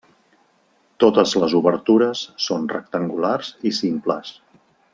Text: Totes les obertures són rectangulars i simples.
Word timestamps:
Totes 1.03 1.33
les 1.43 1.53
obertures 1.59 2.23
són 2.47 2.67
rectangulars 2.73 3.53
i 3.71 3.75
simples. 3.83 4.35